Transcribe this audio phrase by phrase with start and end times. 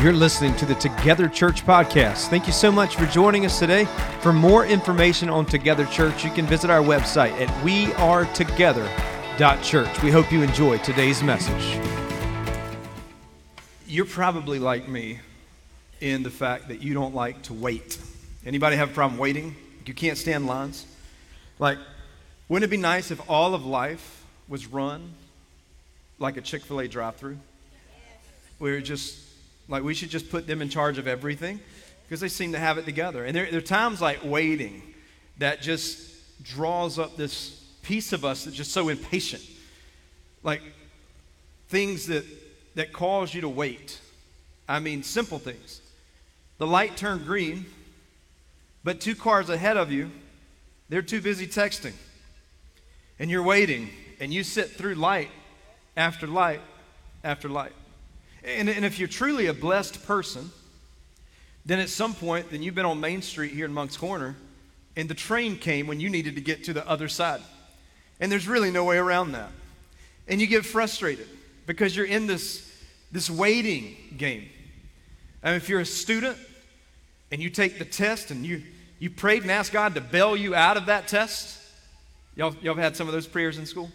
[0.00, 2.28] You're listening to the Together Church podcast.
[2.28, 3.86] Thank you so much for joining us today.
[4.20, 10.02] For more information on Together Church, you can visit our website at wearetogether.church.
[10.04, 11.80] We hope you enjoy today's message.
[13.88, 15.18] You're probably like me
[16.00, 17.98] in the fact that you don't like to wait.
[18.46, 19.56] Anybody have a problem waiting?
[19.84, 20.86] You can't stand lines?
[21.58, 21.78] Like,
[22.48, 25.14] wouldn't it be nice if all of life was run
[26.20, 27.38] like a Chick fil A drive through?
[28.60, 29.24] Where it just
[29.68, 31.60] like, we should just put them in charge of everything
[32.04, 33.24] because they seem to have it together.
[33.24, 34.82] And there, there are times like waiting
[35.38, 39.42] that just draws up this piece of us that's just so impatient.
[40.42, 40.62] Like,
[41.68, 42.24] things that,
[42.74, 44.00] that cause you to wait.
[44.68, 45.80] I mean, simple things.
[46.58, 47.66] The light turned green,
[48.84, 50.10] but two cars ahead of you,
[50.88, 51.92] they're too busy texting.
[53.18, 55.30] And you're waiting, and you sit through light
[55.96, 56.60] after light
[57.22, 57.72] after light.
[58.48, 60.50] And, and if you're truly a blessed person,
[61.66, 64.36] then at some point, then you've been on Main Street here in Moncks Corner,
[64.96, 67.42] and the train came when you needed to get to the other side.
[68.20, 69.50] And there's really no way around that.
[70.26, 71.28] And you get frustrated
[71.66, 72.72] because you're in this,
[73.12, 74.48] this waiting game.
[75.42, 76.38] And if you're a student
[77.30, 78.62] and you take the test and you,
[78.98, 81.60] you prayed and asked God to bail you out of that test,
[82.34, 83.90] y'all, y'all have had some of those prayers in school?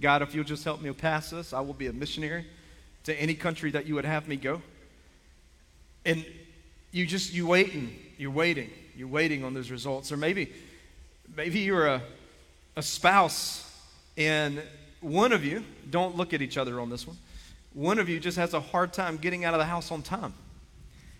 [0.00, 2.46] God, if you'll just help me pass this, I will be a missionary
[3.06, 4.60] to any country that you would have me go.
[6.04, 6.24] And
[6.92, 10.12] you just, you waiting, you're waiting, you're waiting on those results.
[10.12, 10.52] Or maybe,
[11.36, 12.02] maybe you're a,
[12.74, 13.62] a spouse
[14.16, 14.60] and
[15.00, 17.16] one of you, don't look at each other on this one,
[17.74, 20.34] one of you just has a hard time getting out of the house on time.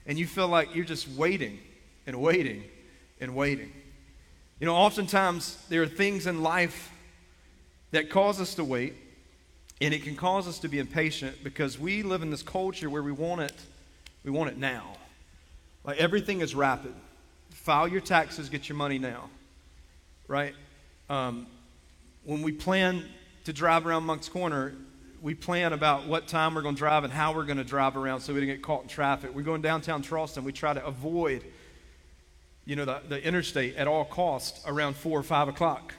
[0.07, 1.59] And you feel like you're just waiting
[2.07, 2.64] and waiting
[3.20, 3.73] and waiting.
[4.59, 6.91] You know, oftentimes there are things in life
[7.92, 8.95] that cause us to wait
[9.81, 13.03] and it can cause us to be impatient because we live in this culture where
[13.03, 13.55] we want it,
[14.25, 14.97] we want it now.
[15.85, 16.95] Like everything is rapid.
[17.51, 19.29] File your taxes, get your money now.
[20.29, 20.55] Right?
[21.09, 21.47] Um,
[22.25, 23.05] when we plan
[23.45, 24.75] to drive around Moncks Corner,
[25.23, 27.97] we plan about what time we're going to drive and how we're going to drive
[27.97, 29.35] around so we don't get caught in traffic.
[29.35, 30.45] We're going downtown Charleston.
[30.45, 31.45] We try to avoid,
[32.65, 35.95] you know, the, the interstate at all costs around 4 or 5 o'clock,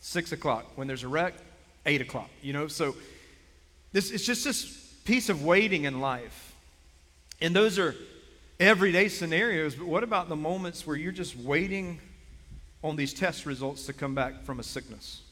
[0.00, 0.66] 6 o'clock.
[0.76, 1.34] When there's a wreck,
[1.84, 2.68] 8 o'clock, you know?
[2.68, 2.96] So
[3.92, 4.64] this, it's just this
[5.04, 6.54] piece of waiting in life.
[7.40, 7.94] And those are
[8.58, 12.00] everyday scenarios, but what about the moments where you're just waiting
[12.82, 15.22] on these test results to come back from a sickness?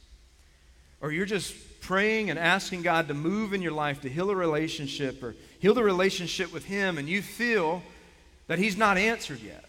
[1.00, 4.36] Or you're just praying and asking God to move in your life to heal a
[4.36, 7.82] relationship or heal the relationship with Him, and you feel
[8.46, 9.64] that He's not answered yet.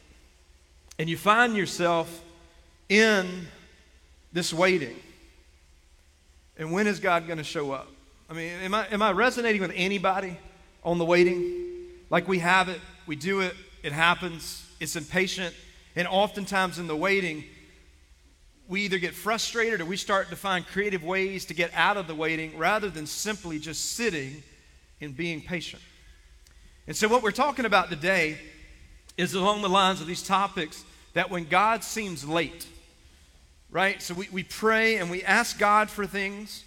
[0.98, 2.24] And you find yourself
[2.88, 3.48] in
[4.32, 4.96] this waiting.
[6.58, 7.90] And when is God going to show up?
[8.28, 10.38] I mean, am I, am I resonating with anybody
[10.84, 11.86] on the waiting?
[12.10, 13.54] Like we have it, we do it,
[13.84, 15.54] it happens, it's impatient.
[15.96, 17.44] And oftentimes in the waiting,
[18.68, 22.08] we either get frustrated or we start to find creative ways to get out of
[22.08, 24.42] the waiting rather than simply just sitting
[25.02, 25.84] and being patient.
[26.88, 28.38] And so, what we're talking about today
[29.18, 30.84] is along the lines of these topics
[31.14, 32.66] that when God seems late,
[33.70, 34.02] right?
[34.02, 36.64] So, we, we pray and we ask God for things,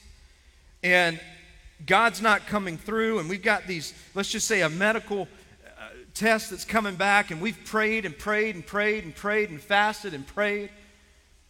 [0.84, 1.18] and
[1.86, 5.22] God's not coming through, and we've got these, let's just say, a medical
[5.64, 9.60] uh, test that's coming back, and we've prayed and prayed and prayed and prayed and
[9.60, 10.70] fasted and prayed,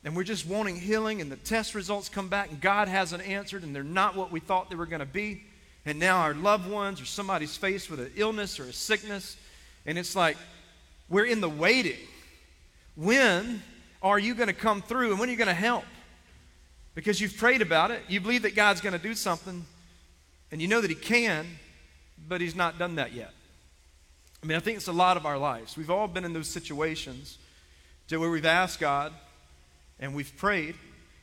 [0.04, 3.62] and we're just wanting healing, and the test results come back, and God hasn't answered,
[3.62, 5.44] and they're not what we thought they were going to be.
[5.86, 9.36] And now our loved ones or somebody's faced with an illness or a sickness,
[9.86, 10.36] and it's like
[11.08, 11.96] we're in the waiting.
[12.94, 13.62] When
[14.02, 15.84] are you going to come through, and when are you going to help?
[16.94, 19.64] Because you've prayed about it, you believe that God's going to do something,
[20.50, 21.46] and you know that He can,
[22.28, 23.32] but He's not done that yet.
[24.42, 25.76] I mean, I think it's a lot of our lives.
[25.76, 27.38] We've all been in those situations
[28.08, 29.12] to where we've asked God
[29.98, 30.76] and we've prayed,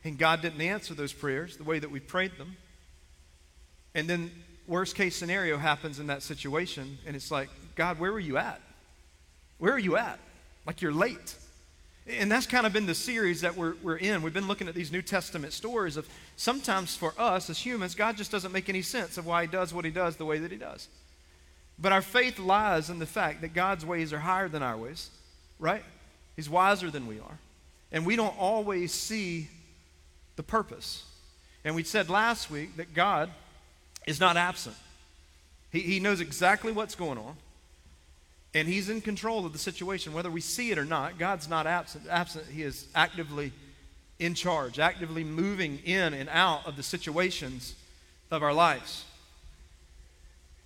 [0.04, 2.56] and God didn't answer those prayers the way that we prayed them.
[3.94, 4.30] And then,
[4.66, 8.60] worst case scenario happens in that situation, and it's like, God, where were you at?
[9.58, 10.18] Where are you at?
[10.66, 11.36] Like you're late.
[12.06, 14.22] And that's kind of been the series that we're, we're in.
[14.22, 18.16] We've been looking at these New Testament stories of sometimes for us as humans, God
[18.16, 20.50] just doesn't make any sense of why He does what He does the way that
[20.50, 20.88] He does.
[21.78, 25.10] But our faith lies in the fact that God's ways are higher than our ways,
[25.58, 25.84] right?
[26.36, 27.38] He's wiser than we are.
[27.92, 29.48] And we don't always see
[30.36, 31.04] the purpose.
[31.64, 33.30] And we said last week that God
[34.06, 34.76] is not absent,
[35.72, 37.36] He, he knows exactly what's going on.
[38.54, 41.18] And he's in control of the situation, whether we see it or not.
[41.18, 42.04] God's not absent.
[42.08, 42.46] Absent.
[42.46, 43.52] He is actively
[44.18, 47.74] in charge, actively moving in and out of the situations
[48.30, 49.04] of our lives.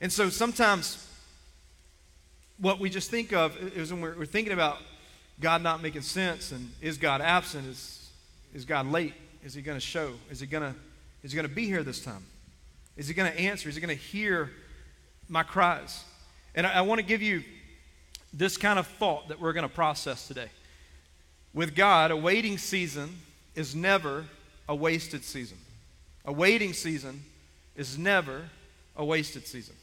[0.01, 1.07] And so sometimes
[2.59, 4.79] what we just think of is when we're, we're thinking about
[5.41, 7.67] God not making sense and is God absent?
[7.67, 8.11] Is,
[8.55, 9.15] is God late?
[9.43, 10.13] Is he going to show?
[10.31, 10.79] Is he going to
[11.23, 12.25] is he going to be here this time?
[12.97, 13.69] Is he going to answer?
[13.69, 14.51] Is he going to hear
[15.29, 16.03] my cries?
[16.55, 17.43] And I, I want to give you
[18.33, 20.49] this kind of thought that we're going to process today.
[21.53, 23.19] With God, a waiting season
[23.55, 24.25] is never
[24.69, 25.59] a wasted season.
[26.25, 27.23] A waiting season
[27.77, 28.43] is never
[28.97, 29.75] a wasted season.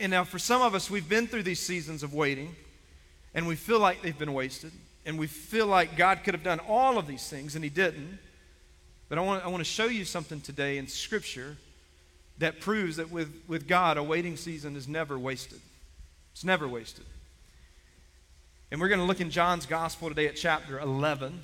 [0.00, 2.54] And now, for some of us, we've been through these seasons of waiting,
[3.34, 4.72] and we feel like they've been wasted,
[5.04, 8.18] and we feel like God could have done all of these things, and He didn't.
[9.08, 11.56] But I want, I want to show you something today in Scripture
[12.38, 15.60] that proves that with, with God, a waiting season is never wasted.
[16.32, 17.04] It's never wasted.
[18.70, 21.42] And we're going to look in John's Gospel today at chapter 11.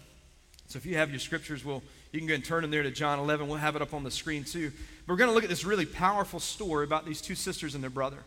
[0.71, 1.83] So if you have your scriptures, we'll,
[2.13, 3.49] you can go and turn them there to John 11.
[3.49, 4.71] We'll have it up on the screen too.
[5.05, 7.83] But we're going to look at this really powerful story about these two sisters and
[7.83, 8.19] their brother.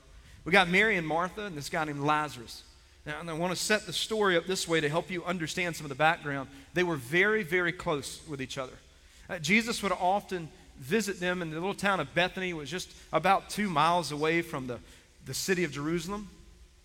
[0.43, 2.63] We got Mary and Martha and this guy named Lazarus.
[3.05, 5.85] Now, I want to set the story up this way to help you understand some
[5.85, 6.49] of the background.
[6.73, 8.73] They were very, very close with each other.
[9.29, 13.49] Uh, Jesus would often visit them in the little town of Bethany, was just about
[13.49, 14.79] two miles away from the,
[15.25, 16.29] the city of Jerusalem.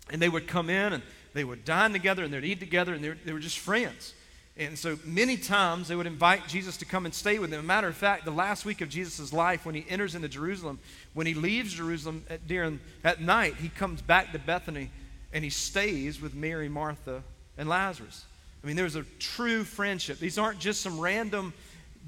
[0.08, 1.02] And they would come in and
[1.34, 4.14] they would dine together and they'd eat together and they were, they were just friends.
[4.58, 7.64] And so many times they would invite Jesus to come and stay with them.
[7.64, 10.80] Matter of fact, the last week of Jesus' life, when he enters into Jerusalem,
[11.14, 14.90] when he leaves Jerusalem at, during, at night, he comes back to Bethany
[15.32, 17.22] and he stays with Mary, Martha,
[17.56, 18.24] and Lazarus.
[18.62, 20.18] I mean, there's a true friendship.
[20.18, 21.52] These aren't just some random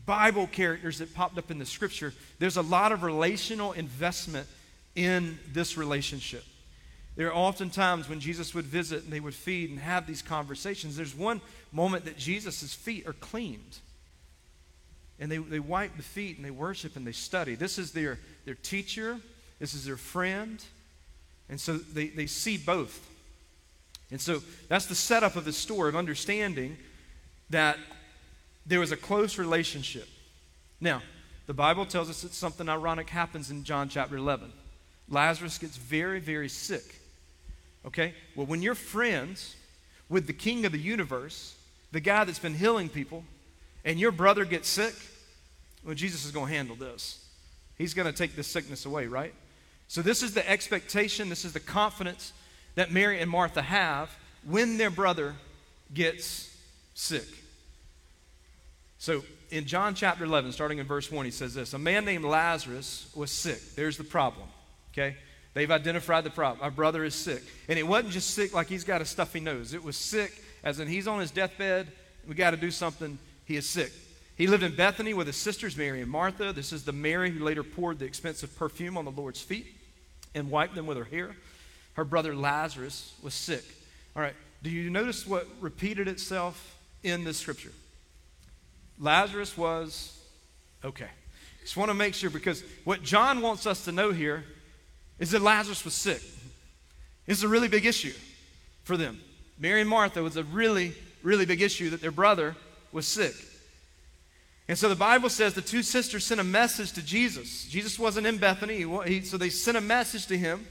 [0.05, 4.49] Bible characters that popped up in the scripture, there's a lot of relational investment
[4.97, 6.43] in this relationship.
[7.21, 10.23] There are often times when Jesus would visit and they would feed and have these
[10.23, 10.97] conversations.
[10.97, 13.77] There's one moment that Jesus' feet are cleaned.
[15.19, 17.57] And they, they wipe the feet and they worship and they study.
[17.57, 19.19] This is their, their teacher,
[19.59, 20.65] this is their friend.
[21.51, 23.07] And so they, they see both.
[24.11, 26.79] And so that's the setup of the story of understanding
[27.51, 27.77] that
[28.65, 30.09] there was a close relationship.
[30.81, 31.03] Now,
[31.47, 34.51] the Bible tells us that something ironic happens in John chapter 11.
[35.11, 36.97] Lazarus gets very, very sick.
[37.87, 38.15] Okay?
[38.35, 39.56] Well, when you're friends
[40.09, 41.55] with the king of the universe,
[41.93, 43.25] the guy that's been healing people,
[43.85, 44.94] and your brother gets sick,
[45.85, 47.25] well, Jesus is going to handle this.
[47.79, 49.35] He's going to take this sickness away, right?
[49.88, 52.32] So, this is the expectation, this is the confidence
[52.75, 55.35] that Mary and Martha have when their brother
[55.93, 56.55] gets
[56.94, 57.26] sick.
[58.99, 62.25] So in John chapter 11, starting in verse 1, he says this A man named
[62.25, 63.75] Lazarus was sick.
[63.75, 64.47] There's the problem,
[64.93, 65.17] okay?
[65.55, 66.61] They've identified the problem.
[66.61, 67.43] My brother is sick.
[67.69, 70.32] And it wasn't just sick like he's got a stuffy nose, it was sick
[70.62, 71.88] as in he's on his deathbed.
[72.29, 73.19] We got to do something.
[73.47, 73.93] He is sick.
[74.37, 76.52] He lived in Bethany with his sisters, Mary and Martha.
[76.52, 79.67] This is the Mary who later poured the expensive perfume on the Lord's feet
[80.35, 81.35] and wiped them with her hair.
[81.94, 83.64] Her brother Lazarus was sick.
[84.14, 87.73] All right, do you notice what repeated itself in this scripture?
[88.99, 90.19] Lazarus was
[90.85, 91.08] okay.
[91.62, 94.44] Just want to make sure because what John wants us to know here
[95.21, 96.23] is that Lazarus was sick.
[97.27, 98.15] It's a really big issue
[98.83, 99.21] for them.
[99.59, 102.57] Mary and Martha was a really, really big issue that their brother
[102.91, 103.35] was sick.
[104.67, 107.67] And so the Bible says the two sisters sent a message to Jesus.
[107.67, 110.67] Jesus wasn't in Bethany, he, so they sent a message to him.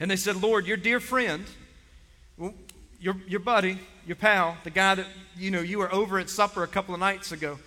[0.00, 1.44] And they said, Lord, your dear friend,
[3.00, 6.62] your, your buddy, your pal, the guy that you know you were over at supper
[6.62, 7.58] a couple of nights ago,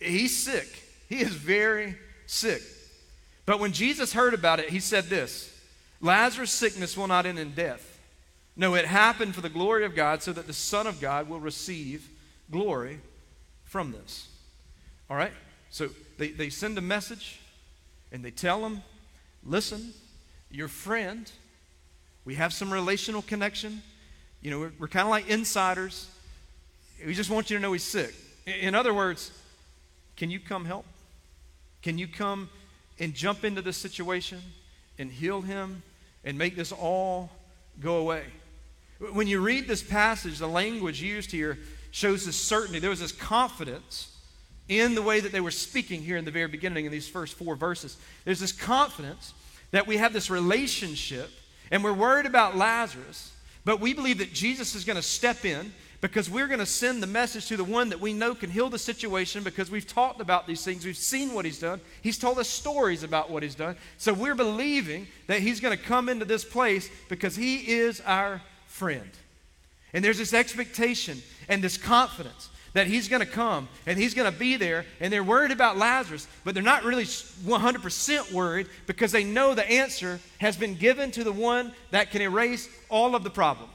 [0.00, 0.66] he's sick.
[1.08, 2.62] He is very sick.
[3.44, 5.52] But when Jesus heard about it, he said this
[6.00, 7.88] Lazarus' sickness will not end in death.
[8.54, 11.40] No, it happened for the glory of God so that the Son of God will
[11.40, 12.08] receive
[12.50, 13.00] glory
[13.64, 14.28] from this.
[15.08, 15.32] All right?
[15.70, 17.40] So they, they send a message
[18.12, 18.82] and they tell him,
[19.42, 19.94] listen,
[20.50, 21.30] your friend,
[22.26, 23.82] we have some relational connection.
[24.42, 26.10] You know, we're, we're kind of like insiders.
[27.04, 28.14] We just want you to know he's sick.
[28.44, 29.30] In other words,
[30.16, 30.84] can you come help?
[31.80, 32.50] Can you come
[32.98, 34.40] and jump into this situation
[34.98, 35.82] and heal him
[36.24, 37.30] and make this all
[37.80, 38.24] go away?
[39.12, 41.58] When you read this passage, the language used here
[41.90, 42.78] shows this certainty.
[42.78, 44.16] There was this confidence
[44.68, 47.34] in the way that they were speaking here in the very beginning in these first
[47.34, 47.96] four verses.
[48.24, 49.34] There's this confidence
[49.72, 51.30] that we have this relationship
[51.70, 53.32] and we're worried about Lazarus
[53.64, 55.72] but we believe that Jesus is going to step in
[56.02, 58.68] because we're going to send the message to the one that we know can heal
[58.68, 60.84] the situation because we've talked about these things.
[60.84, 61.80] We've seen what he's done.
[62.02, 63.76] He's told us stories about what he's done.
[63.98, 68.42] So we're believing that he's going to come into this place because he is our
[68.66, 69.08] friend.
[69.94, 74.30] And there's this expectation and this confidence that he's going to come and he's going
[74.30, 79.12] to be there, and they're worried about Lazarus, but they're not really 100% worried because
[79.12, 83.22] they know the answer has been given to the one that can erase all of
[83.22, 83.70] the problem.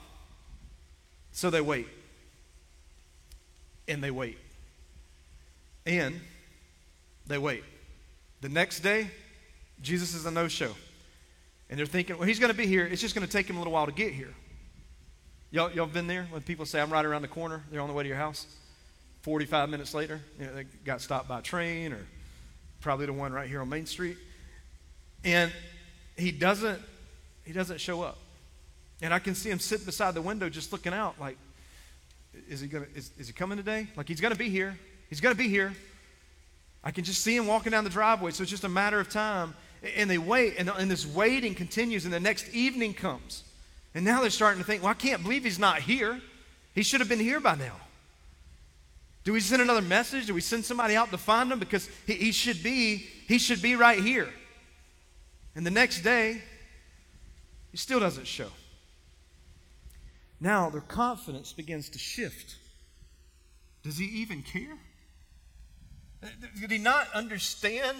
[1.31, 1.87] So they wait.
[3.87, 4.37] And they wait.
[5.85, 6.19] And
[7.25, 7.63] they wait.
[8.41, 9.09] The next day,
[9.81, 10.73] Jesus is a no show.
[11.69, 12.85] And they're thinking, well, he's going to be here.
[12.85, 14.33] It's just going to take him a little while to get here.
[15.51, 17.93] Y'all, y'all been there when people say, I'm right around the corner, they're on the
[17.93, 18.45] way to your house?
[19.21, 22.05] 45 minutes later, you know, they got stopped by a train or
[22.81, 24.17] probably the one right here on Main Street.
[25.23, 25.51] And
[26.17, 26.81] he doesn't,
[27.43, 28.17] he doesn't show up.
[29.01, 31.37] And I can see him sitting beside the window just looking out like,
[32.49, 33.87] is he, gonna, is, is he coming today?
[33.95, 34.77] Like, he's going to be here.
[35.09, 35.73] He's going to be here.
[36.83, 39.09] I can just see him walking down the driveway, so it's just a matter of
[39.09, 39.55] time.
[39.95, 43.43] And they wait, and, and this waiting continues, and the next evening comes.
[43.93, 46.21] And now they're starting to think, well, I can't believe he's not here.
[46.73, 47.75] He should have been here by now.
[49.23, 50.27] Do we send another message?
[50.27, 51.59] Do we send somebody out to find him?
[51.59, 54.29] Because he, he should be, he should be right here.
[55.55, 56.41] And the next day,
[57.71, 58.49] he still doesn't show.
[60.39, 62.55] Now their confidence begins to shift.
[63.83, 64.77] Does he even care?
[66.59, 67.97] Did he not understand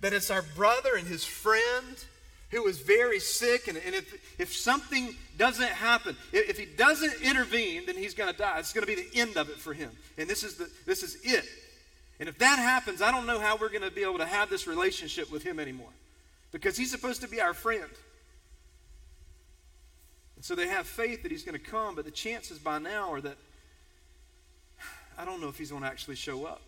[0.00, 2.04] that it's our brother and his friend
[2.50, 3.68] who is very sick?
[3.68, 8.30] And, and if, if something doesn't happen, if, if he doesn't intervene, then he's going
[8.30, 8.58] to die.
[8.58, 9.90] It's going to be the end of it for him.
[10.18, 11.44] And this is, the, this is it.
[12.20, 14.50] And if that happens, I don't know how we're going to be able to have
[14.50, 15.90] this relationship with him anymore
[16.52, 17.90] because he's supposed to be our friend.
[20.42, 23.12] And so they have faith that he's going to come, but the chances by now
[23.12, 23.36] are that
[25.16, 26.60] I don't know if he's going to actually show up.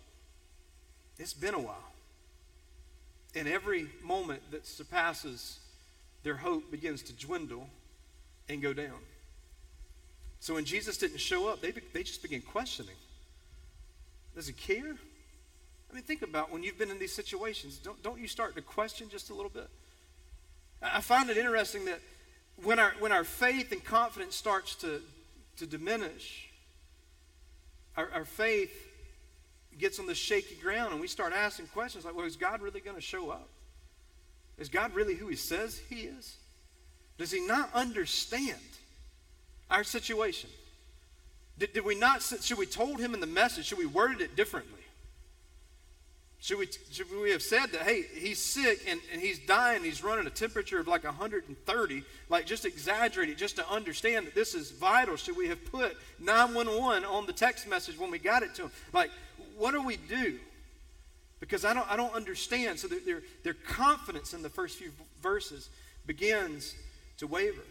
[1.19, 1.93] It's been a while.
[3.35, 5.59] And every moment that surpasses
[6.23, 7.66] their hope begins to dwindle
[8.49, 9.00] and go down.
[10.38, 12.95] So when Jesus didn't show up, they, they just began questioning.
[14.37, 14.95] Does he care?
[15.90, 17.78] I mean, think about when you've been in these situations.
[17.78, 19.69] Don't, don't you start to question just a little bit?
[20.81, 21.99] I find it interesting that
[22.62, 25.00] when our, when our faith and confidence starts to,
[25.58, 26.49] to diminish,
[27.96, 28.73] our, our faith
[29.78, 32.80] gets on the shaky ground and we start asking questions like, well, is God really
[32.80, 33.49] going to show up?
[34.58, 36.37] Is God really who he says he is?
[37.18, 38.58] Does he not understand
[39.70, 40.50] our situation?
[41.58, 44.37] Did, did we not, should we told him in the message, should we worded it
[44.37, 44.84] differently?
[46.44, 50.04] Should we, should we have said that, hey, he's sick and, and he's dying, he's
[50.04, 54.54] running a temperature of like 130, like just exaggerate it just to understand that this
[54.54, 55.16] is vital?
[55.16, 58.70] Should we have put 911 on the text message when we got it to him?
[58.92, 59.10] Like,
[59.56, 60.38] what do we do?
[61.40, 62.78] Because I don't, I don't understand.
[62.78, 64.90] So their, their confidence in the first few
[65.22, 65.70] verses
[66.04, 66.74] begins
[67.20, 67.64] to waver.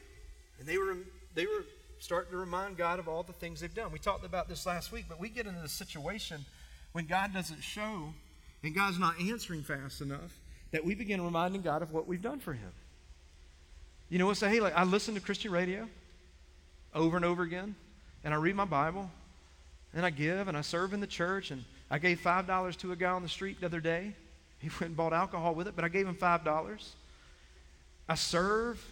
[0.57, 0.97] And they were,
[1.35, 1.63] they were
[1.99, 3.91] starting to remind God of all the things they've done.
[3.91, 6.43] We talked about this last week, but we get into a situation
[6.93, 8.15] when God doesn't show
[8.63, 10.39] and God's not answering fast enough
[10.72, 12.72] that we begin reminding God of what we've done for Him.
[14.10, 15.88] You know, we'll say, hey, like, I listen to Christian radio
[16.93, 17.75] over and over again,
[18.24, 19.10] and I read my Bible,
[19.93, 22.96] and I give, and I serve in the church, and I gave $5 to a
[22.96, 24.13] guy on the street the other day.
[24.60, 26.89] He went and bought alcohol with it, but I gave him $5.
[28.08, 28.84] I serve,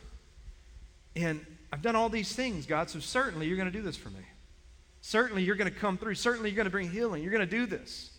[1.16, 4.10] and I've done all these things, God, so certainly you're going to do this for
[4.10, 4.22] me.
[5.02, 6.16] Certainly you're going to come through.
[6.16, 7.24] Certainly you're going to bring healing.
[7.24, 8.12] You're going to do this.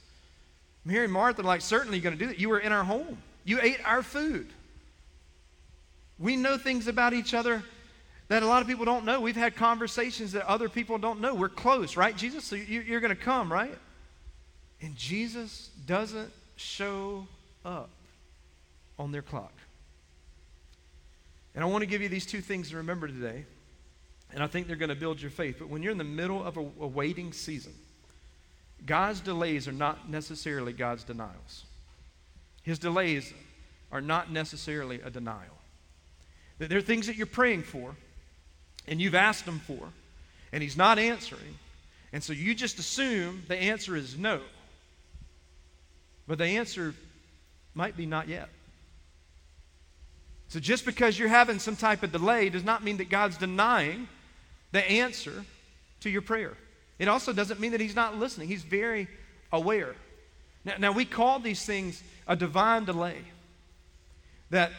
[0.85, 2.39] Mary and Martha are like, certainly you're going to do that.
[2.39, 4.49] You were in our home, you ate our food.
[6.19, 7.63] We know things about each other
[8.29, 9.21] that a lot of people don't know.
[9.21, 11.35] We've had conversations that other people don't know.
[11.35, 12.45] We're close, right, Jesus?
[12.45, 13.77] So you, are going to come, right?
[14.81, 17.27] And Jesus doesn't show
[17.65, 17.91] up
[18.99, 19.53] on their clock.
[21.55, 23.45] And I want to give you these two things to remember today.
[24.33, 25.57] And I think they're going to build your faith.
[25.59, 27.75] But when you're in the middle of a, a waiting season,
[28.87, 31.65] God's delays are not necessarily God's denials.
[32.63, 33.33] His delays
[33.91, 35.59] are not necessarily a denial.
[36.59, 37.95] There are things that you're praying for,
[38.87, 39.89] and you've asked Him for,
[40.53, 41.59] and He's not answering.
[42.13, 44.41] And so you just assume the answer is no.
[46.27, 46.95] But the answer
[47.75, 48.49] might be not yet.
[50.49, 54.07] So just because you're having some type of delay does not mean that God's denying
[54.71, 55.45] the answer
[56.01, 56.55] to your prayer.
[56.99, 58.49] It also doesn't mean that he's not listening.
[58.49, 59.09] He's very
[59.53, 59.95] aware.
[60.65, 63.19] Now, now we call these things a divine delay.
[64.51, 64.71] That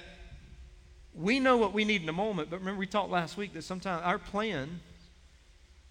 [1.15, 3.63] we know what we need in a moment, but remember we talked last week that
[3.63, 4.79] sometimes our plan,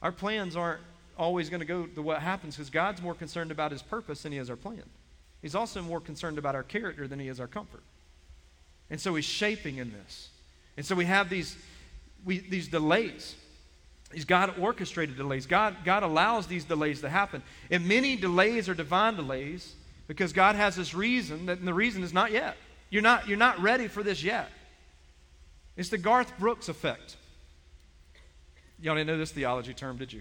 [0.00, 0.80] our plans aren't
[1.18, 4.32] always going to go to what happens because God's more concerned about his purpose than
[4.32, 4.82] he is our plan.
[5.42, 7.82] He's also more concerned about our character than he is our comfort.
[8.90, 10.28] And so he's shaping in this.
[10.76, 11.56] And so we have these,
[12.24, 13.34] we, these delays.
[14.12, 15.46] These God orchestrated delays.
[15.46, 17.42] God, God allows these delays to happen.
[17.70, 19.74] And many delays are divine delays
[20.06, 22.56] because God has this reason, that, and the reason is not yet.
[22.90, 24.50] You're not, you're not ready for this yet.
[25.76, 27.16] It's the Garth Brooks effect.
[28.80, 30.20] Y'all didn't know this theology term, did you?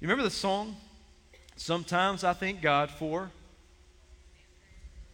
[0.00, 0.76] You remember the song?
[1.56, 3.30] Sometimes I thank God for.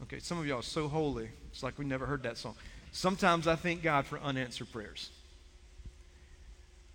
[0.03, 1.31] Okay, some of y'all are so holy.
[1.51, 2.57] It's like we never heard that song.
[2.91, 5.11] Sometimes I thank God for unanswered prayers.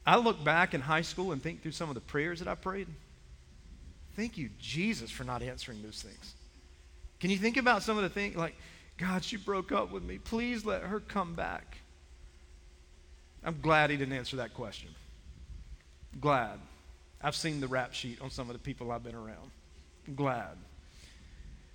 [0.07, 2.55] I look back in high school and think through some of the prayers that I
[2.55, 2.87] prayed.
[4.15, 6.33] Thank you, Jesus, for not answering those things.
[7.19, 8.55] Can you think about some of the things like,
[8.97, 10.17] God, she broke up with me.
[10.17, 11.77] Please let her come back.
[13.43, 14.89] I'm glad he didn't answer that question.
[16.21, 16.59] Glad.
[17.21, 19.51] I've seen the rap sheet on some of the people I've been around.
[20.15, 20.57] Glad.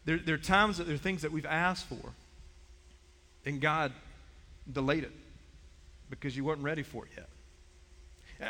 [0.06, 2.12] There, there are times that there are things that we've asked for,
[3.44, 3.92] and God
[4.72, 5.12] delayed it
[6.08, 7.28] because you weren't ready for it yet.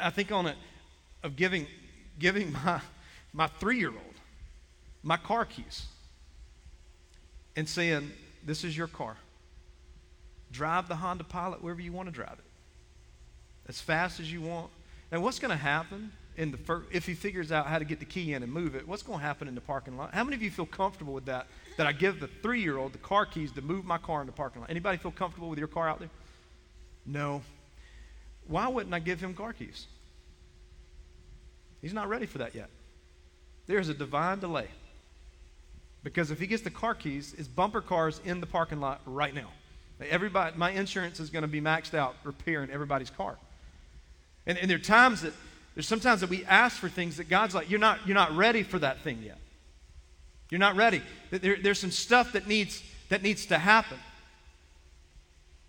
[0.00, 0.56] I think on it
[1.22, 1.66] of giving,
[2.18, 2.80] giving my,
[3.32, 4.12] my three year old
[5.02, 5.86] my car keys
[7.56, 8.10] and saying,
[8.44, 9.16] This is your car.
[10.50, 12.44] Drive the Honda Pilot wherever you want to drive it,
[13.68, 14.70] as fast as you want.
[15.10, 18.04] And what's going to happen in the if he figures out how to get the
[18.04, 18.86] key in and move it?
[18.86, 20.14] What's going to happen in the parking lot?
[20.14, 21.46] How many of you feel comfortable with that?
[21.78, 24.60] That I give the three-year-old the car keys to move my car in the parking
[24.60, 24.70] lot.
[24.70, 26.10] Anybody feel comfortable with your car out there?
[27.06, 27.42] No.
[28.48, 29.86] Why wouldn't I give him car keys?
[31.80, 32.70] He's not ready for that yet.
[33.66, 34.68] There's a divine delay.
[36.02, 39.34] Because if he gets the car keys, his bumper car's in the parking lot right
[39.34, 39.48] now.
[40.00, 43.36] Everybody, my insurance is going to be maxed out repairing everybody's car.
[44.46, 45.32] And, and there are times that
[45.74, 48.62] there's sometimes that we ask for things that God's like, you're not, you're not ready
[48.62, 49.38] for that thing yet.
[50.50, 51.02] You're not ready.
[51.30, 53.98] There, there's some stuff that needs, that needs to happen.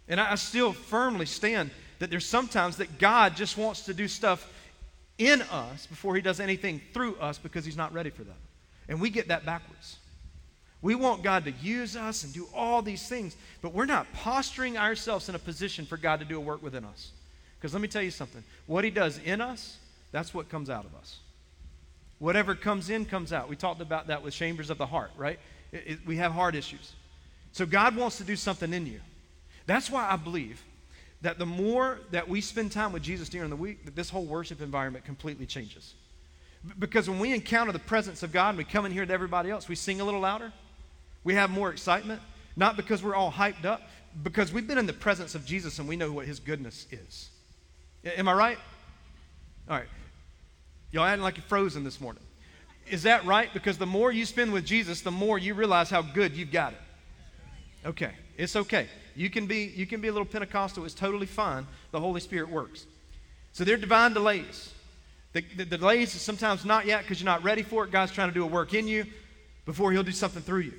[0.08, 1.70] And I, I still firmly stand
[2.04, 4.46] that there's sometimes that God just wants to do stuff
[5.18, 8.36] in us before he does anything through us because he's not ready for that.
[8.90, 9.96] And we get that backwards.
[10.82, 14.78] We want God to use us and do all these things, but we're not posturing
[14.78, 17.12] ourselves in a position for God to do a work within us.
[17.58, 19.78] Because let me tell you something what he does in us,
[20.12, 21.20] that's what comes out of us.
[22.20, 23.48] Whatever comes in, comes out.
[23.48, 25.40] We talked about that with chambers of the heart, right?
[25.72, 26.92] It, it, we have heart issues.
[27.54, 29.00] So God wants to do something in you.
[29.68, 30.62] That's why I believe
[31.24, 34.26] that the more that we spend time with Jesus during the week, that this whole
[34.26, 35.96] worship environment completely changes.
[36.78, 39.50] Because when we encounter the presence of God and we come in here to everybody
[39.50, 40.54] else, we sing a little louder,
[41.24, 42.22] we have more excitement,
[42.56, 43.82] not because we're all hyped up,
[44.22, 47.30] because we've been in the presence of Jesus and we know what his goodness is.
[48.06, 48.58] Am I right?
[49.70, 49.88] All right.
[50.92, 52.24] Y'all acting like you're frozen this morning.
[52.90, 53.50] Is that right?
[53.54, 56.74] Because the more you spend with Jesus, the more you realize how good you've got
[56.74, 57.88] it.
[57.88, 58.12] Okay.
[58.38, 58.88] It's okay.
[59.16, 60.86] You can be, you can be a little Pentecostal.
[60.86, 61.68] It's totally fine.
[61.92, 62.86] The Holy Spirit works.
[63.52, 64.74] So there are divine delays.
[65.34, 67.92] The, the, the delays is sometimes not yet because you're not ready for it.
[67.92, 69.06] God's trying to do a work in you
[69.66, 70.74] before He'll do something through you.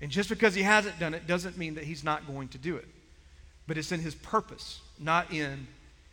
[0.00, 2.76] And just because He hasn't done it doesn't mean that He's not going to do
[2.76, 2.86] it.
[3.66, 5.66] But it's in His purpose, not in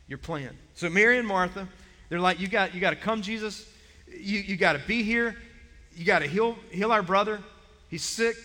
[0.08, 0.58] your plan.
[0.76, 1.68] So Mary and Martha,
[2.10, 3.68] they're like, you got, you got to come, Jesus.
[4.08, 5.36] You, you got to be here.
[5.96, 7.40] You got to heal, heal our brother.
[7.90, 8.36] He's sick.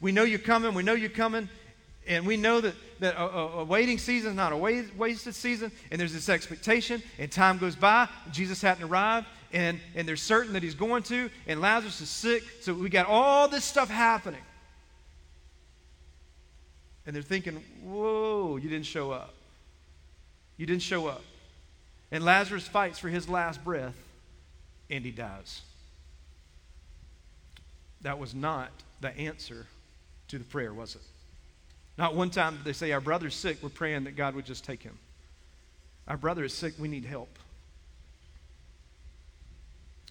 [0.00, 0.74] We know you're coming.
[0.74, 1.48] We know you're coming.
[2.06, 5.72] And we know that, that a, a, waiting season is not a wasted season.
[5.90, 7.02] And there's this expectation.
[7.18, 8.08] And time goes by.
[8.30, 9.26] Jesus hadn't arrived.
[9.52, 11.30] And, and they're certain that he's going to.
[11.46, 12.42] And Lazarus is sick.
[12.60, 14.40] So we got all this stuff happening.
[17.06, 19.34] And they're thinking, whoa, you didn't show up.
[20.56, 21.22] You didn't show up.
[22.12, 23.96] And Lazarus fights for his last breath.
[24.90, 25.62] And he dies.
[28.02, 29.66] That was not the answer
[30.28, 31.02] to the prayer, was it?
[31.98, 34.64] Not one time did they say, Our brother's sick, we're praying that God would just
[34.64, 34.98] take him.
[36.08, 37.38] Our brother is sick, we need help.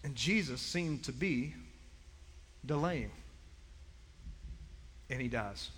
[0.03, 1.53] And Jesus seemed to be
[2.65, 3.11] delaying.
[5.09, 5.69] And he dies.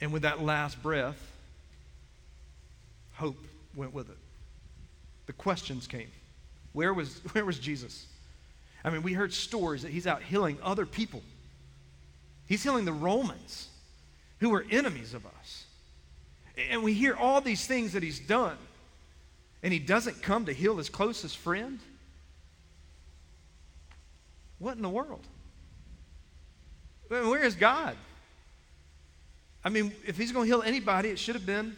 [0.00, 1.18] And with that last breath,
[3.14, 3.36] hope
[3.74, 4.16] went with it.
[5.26, 6.10] The questions came.
[6.72, 8.06] Where was, where was Jesus?
[8.84, 11.22] I mean, we heard stories that he's out healing other people.
[12.46, 13.68] He's healing the Romans
[14.44, 15.64] who were enemies of us.
[16.70, 18.58] And we hear all these things that he's done,
[19.62, 21.80] and he doesn't come to heal his closest friend.
[24.58, 25.26] What in the world?
[27.08, 27.96] Where is God?
[29.64, 31.74] I mean, if he's going to heal anybody, it should have been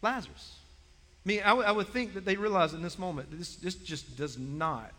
[0.00, 0.56] Lazarus.
[1.26, 3.56] I mean, I, w- I would think that they realize in this moment that this,
[3.56, 4.94] this just does not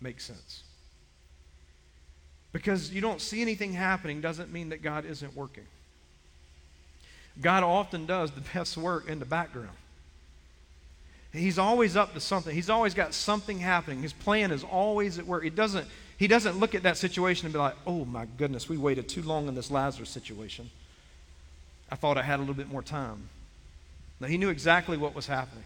[0.00, 0.64] make sense.
[2.52, 5.66] Because you don't see anything happening doesn't mean that God isn't working.
[7.40, 9.76] God often does the best work in the background.
[11.32, 12.52] He's always up to something.
[12.52, 14.02] He's always got something happening.
[14.02, 15.44] His plan is always at work.
[15.44, 15.86] It doesn't,
[16.18, 19.22] he doesn't look at that situation and be like, oh my goodness, we waited too
[19.22, 20.70] long in this Lazarus situation.
[21.88, 23.28] I thought I had a little bit more time.
[24.18, 25.64] No, he knew exactly what was happening.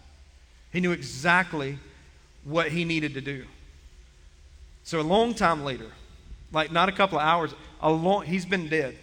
[0.71, 1.79] He knew exactly
[2.43, 3.45] what he needed to do.
[4.83, 5.89] So a long time later,
[6.55, 8.97] like not a couple of hours, a long, he's been dead.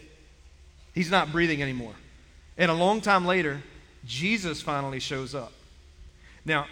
[0.94, 1.94] He's not breathing anymore.
[2.58, 3.62] And a long time later,
[4.04, 5.52] Jesus finally shows up.
[6.44, 6.66] Now,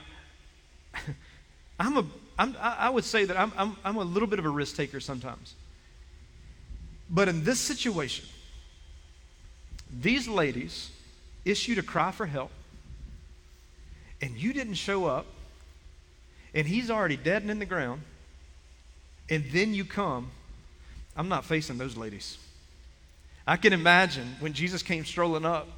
[1.78, 2.06] I'm a,
[2.38, 4.98] I'm, I would say that I'm, I'm, I'm a little bit of a risk taker
[4.98, 5.54] sometimes.
[7.08, 8.24] But in this situation,
[9.92, 10.90] these ladies
[11.44, 12.50] issued a cry for help,
[14.22, 15.26] and you didn't show up,
[16.54, 18.02] and he's already dead and in the ground,
[19.28, 20.30] and then you come.
[21.20, 22.38] I'm not facing those ladies.
[23.46, 25.68] I can imagine when Jesus came strolling up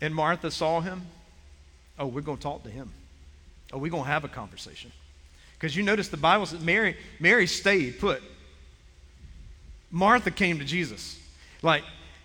[0.00, 1.02] and Martha saw him,
[2.00, 2.90] oh, we're going to talk to him.
[3.72, 4.90] Oh, we're going to have a conversation.
[5.54, 8.24] Because you notice the Bible says Mary, Mary stayed put.
[9.88, 11.16] Martha came to Jesus.
[11.62, 11.84] Like,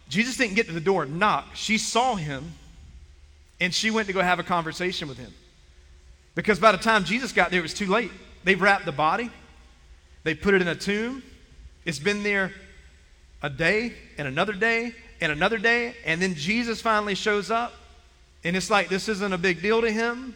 [0.09, 1.49] Jesus didn't get to the door and knock.
[1.53, 2.53] She saw him
[3.59, 5.31] and she went to go have a conversation with him.
[6.33, 8.09] Because by the time Jesus got there, it was too late.
[8.43, 9.29] They've wrapped the body,
[10.23, 11.21] they put it in a tomb.
[11.85, 12.51] It's been there
[13.41, 15.95] a day and another day and another day.
[16.05, 17.73] And then Jesus finally shows up.
[18.43, 20.35] And it's like this isn't a big deal to him.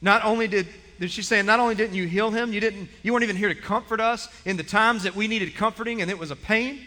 [0.00, 0.68] Not only did
[1.08, 3.54] she's saying, not only didn't you heal him, you didn't, you weren't even here to
[3.54, 6.80] comfort us in the times that we needed comforting and it was a pain.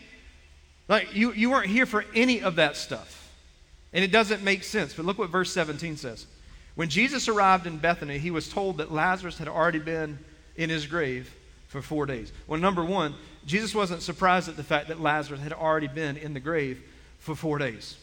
[0.88, 3.16] Like you, you weren't here for any of that stuff.
[3.94, 4.94] And it doesn't make sense.
[4.94, 6.26] But look what verse 17 says.
[6.76, 10.20] When Jesus arrived in Bethany, he was told that Lazarus had already been
[10.56, 11.34] in his grave
[11.70, 12.34] for four days.
[12.48, 16.34] Well, number one, Jesus wasn't surprised at the fact that Lazarus had already been in
[16.34, 16.82] the grave
[17.20, 17.96] for four days.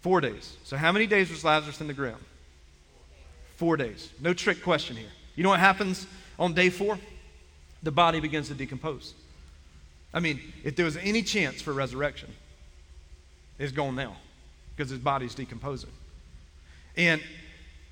[0.00, 0.56] Four days.
[0.64, 2.22] So, how many days was Lazarus in the ground?
[3.56, 4.10] Four days.
[4.20, 5.10] No trick question here.
[5.36, 6.06] You know what happens
[6.38, 6.98] on day four?
[7.82, 9.14] The body begins to decompose.
[10.12, 12.30] I mean, if there was any chance for resurrection,
[13.58, 14.16] it's gone now
[14.74, 15.90] because his body's decomposing.
[16.96, 17.22] And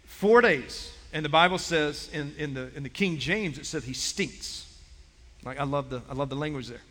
[0.06, 3.84] four days, and the Bible says in, in, the, in the King James, it says
[3.84, 4.66] he stinks.
[5.44, 6.82] Like, I love the, I love the language there.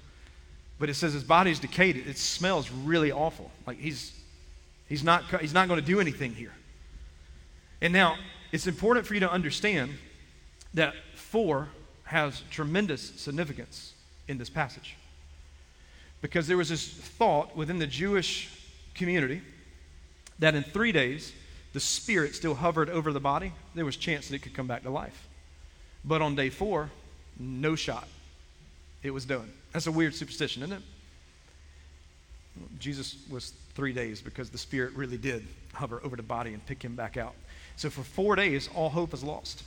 [0.80, 1.98] But it says his body's decayed.
[1.98, 3.52] It smells really awful.
[3.66, 4.14] Like he's,
[4.88, 6.54] he's not, he's not going to do anything here.
[7.82, 8.18] And now,
[8.52, 9.92] it's important for you to understand
[10.74, 11.70] that four
[12.04, 13.94] has tremendous significance
[14.28, 14.96] in this passage.
[16.22, 18.50] Because there was this thought within the Jewish
[18.96, 19.42] community
[20.40, 21.34] that in three days,
[21.78, 23.54] the spirit still hovered over the body.
[23.76, 25.28] There was chance that it could come back to life.
[26.04, 26.90] But on day four,
[27.38, 28.08] no shot.
[29.04, 29.52] It was done.
[29.74, 30.82] That's a weird superstition, isn't it?
[32.80, 36.82] Jesus was three days because the Spirit really did hover over the body and pick
[36.82, 37.36] him back out.
[37.76, 39.62] So for four days, all hope is lost.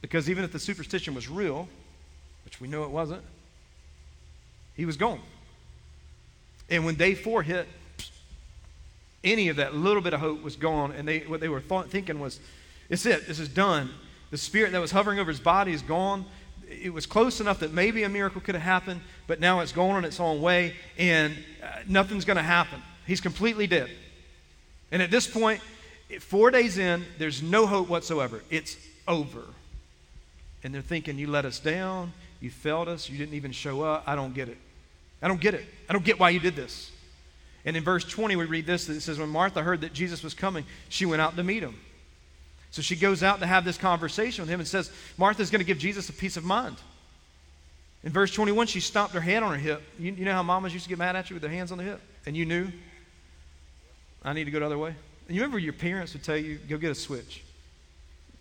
[0.00, 1.68] Because even if the superstition was real,
[2.46, 3.24] which we know it wasn't,
[4.74, 5.20] he was gone.
[6.70, 7.68] And when day four hit,
[9.24, 10.92] any of that little bit of hope was gone.
[10.92, 12.40] And they, what they were th- thinking was,
[12.88, 13.90] it's it, this is done.
[14.30, 16.24] The spirit that was hovering over his body is gone
[16.70, 19.96] it was close enough that maybe a miracle could have happened, but now it's going
[19.96, 22.82] on its own way and uh, nothing's going to happen.
[23.06, 23.90] He's completely dead.
[24.92, 25.60] And at this point,
[26.20, 28.42] four days in, there's no hope whatsoever.
[28.50, 28.76] It's
[29.06, 29.42] over.
[30.62, 32.12] And they're thinking, You let us down.
[32.40, 33.08] You failed us.
[33.08, 34.04] You didn't even show up.
[34.06, 34.58] I don't get it.
[35.22, 35.64] I don't get it.
[35.88, 36.90] I don't get why you did this.
[37.68, 40.32] And in verse 20, we read this it says, When Martha heard that Jesus was
[40.32, 41.78] coming, she went out to meet him.
[42.70, 45.66] So she goes out to have this conversation with him and says, Martha's going to
[45.66, 46.76] give Jesus a piece of mind.
[48.04, 49.82] In verse 21, she stomped her hand on her hip.
[49.98, 51.76] You, you, know how mamas used to get mad at you with their hands on
[51.76, 52.00] the hip?
[52.24, 52.68] And you knew,
[54.24, 54.94] I need to go the other way?
[55.26, 57.44] And you remember your parents would tell you, go get a switch.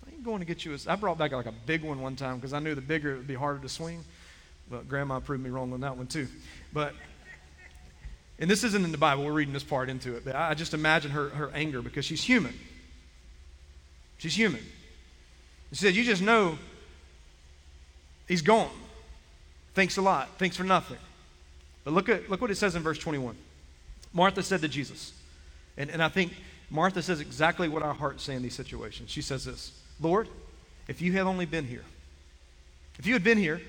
[0.07, 2.15] I ain't going to get you a I brought back like a big one one
[2.15, 4.05] time because I knew the bigger it would be harder to swing.
[4.71, 6.29] But grandma proved me wrong on that one too.
[6.71, 6.93] But,
[8.39, 10.23] and this isn't in the Bible, we're reading this part into it.
[10.23, 12.53] But I just imagine her, her anger because she's human.
[14.17, 14.63] She's human.
[15.71, 16.57] She said, You just know
[18.27, 18.69] he's gone.
[19.73, 20.29] Thanks a lot.
[20.37, 20.97] Thanks for nothing.
[21.83, 23.35] But look, at, look what it says in verse 21.
[24.13, 25.13] Martha said to Jesus,
[25.77, 26.33] and, and I think
[26.69, 29.09] Martha says exactly what our hearts say in these situations.
[29.09, 30.27] She says this Lord,
[30.87, 31.83] if you had only been here,
[32.99, 33.61] if you had been here,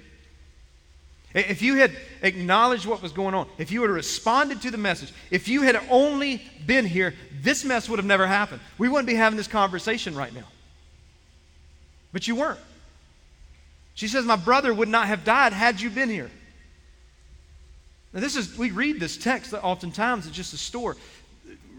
[1.35, 5.13] if you had acknowledged what was going on, if you had responded to the message,
[5.31, 8.61] if you had only been here, this mess would have never happened.
[8.79, 10.47] We wouldn't be having this conversation right now.
[12.13, 12.61] But you weren't.
[13.95, 16.31] She says, My brother would not have died had you been here.
[18.13, 20.97] Now, this is, we read this text oftentimes, it's just a story.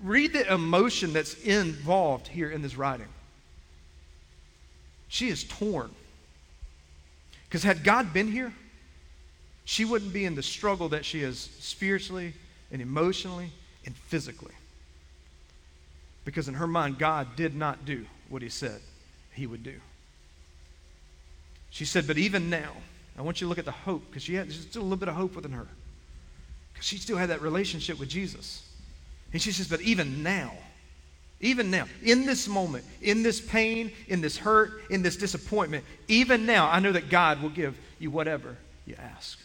[0.04, 3.08] Read the emotion that's involved here in this writing.
[5.08, 5.90] She is torn.
[7.48, 8.54] Because had God been here,
[9.70, 12.34] she wouldn't be in the struggle that she is spiritually
[12.72, 13.52] and emotionally
[13.86, 14.56] and physically.
[16.26, 18.82] Because in her mind, God did not do what he said
[19.32, 19.76] he would do.
[21.70, 22.72] She said, But even now,
[23.16, 25.08] I want you to look at the hope, because she had still a little bit
[25.08, 25.68] of hope within her.
[26.74, 28.68] Because she still had that relationship with Jesus.
[29.34, 30.52] And she says, But even now,
[31.42, 36.48] even now, in this moment, in this pain, in this hurt, in this disappointment, even
[36.48, 39.38] now, I know that God will give you whatever you ask.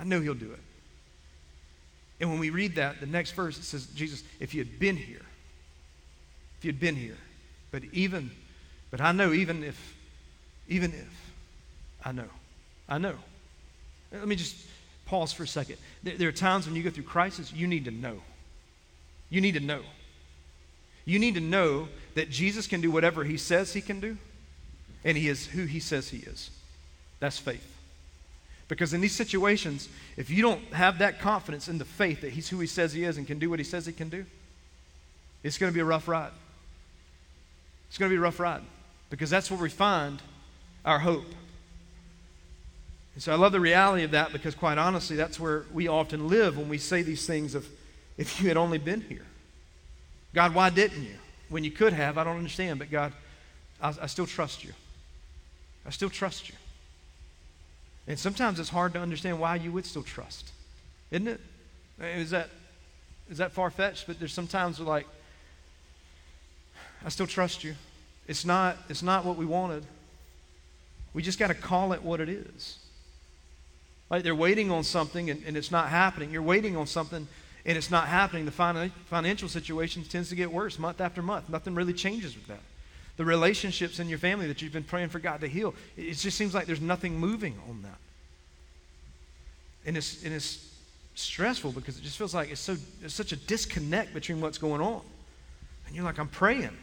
[0.00, 0.60] I know He'll do it.
[2.20, 4.96] And when we read that, the next verse, it says, Jesus, if you had been
[4.96, 5.22] here,
[6.58, 7.16] if you had been here,
[7.70, 8.30] but even,
[8.90, 9.96] but I know even if,
[10.68, 11.32] even if,
[12.04, 12.28] I know,
[12.88, 13.14] I know.
[14.12, 14.56] Let me just
[15.06, 15.76] pause for a second.
[16.02, 18.20] There, there are times when you go through crisis, you need to know.
[19.30, 19.80] You need to know.
[21.04, 24.18] You need to know that Jesus can do whatever he says he can do,
[25.04, 26.50] and he is who he says he is.
[27.18, 27.66] That's faith.
[28.70, 32.48] Because in these situations, if you don't have that confidence in the faith that he's
[32.48, 34.24] who he says he is and can do what he says he can do,
[35.42, 36.30] it's going to be a rough ride.
[37.88, 38.62] It's going to be a rough ride
[39.10, 40.22] because that's where we find
[40.84, 41.26] our hope.
[43.14, 46.28] And so I love the reality of that because, quite honestly, that's where we often
[46.28, 47.66] live when we say these things of,
[48.16, 49.26] if you had only been here.
[50.32, 51.16] God, why didn't you?
[51.48, 53.12] When you could have, I don't understand, but God,
[53.82, 54.72] I, I still trust you.
[55.84, 56.54] I still trust you.
[58.10, 60.50] And sometimes it's hard to understand why you would still trust,
[61.12, 61.40] isn't it?
[62.00, 62.50] Is that,
[63.30, 64.08] is that far fetched?
[64.08, 65.06] But there's sometimes we're like,
[67.06, 67.76] I still trust you.
[68.26, 69.84] It's not, it's not what we wanted.
[71.14, 72.78] We just got to call it what it is.
[74.10, 76.32] Like they're waiting on something and, and it's not happening.
[76.32, 77.28] You're waiting on something
[77.64, 81.48] and it's not happening, the financial situation tends to get worse month after month.
[81.48, 82.62] Nothing really changes with that.
[83.20, 86.38] The relationships in your family that you've been praying for God to heal, it just
[86.38, 87.98] seems like there's nothing moving on that.
[89.84, 90.74] And it's, and it's
[91.16, 94.80] stressful because it just feels like it's, so, it's such a disconnect between what's going
[94.80, 95.02] on.
[95.86, 96.74] And you're like, I'm praying.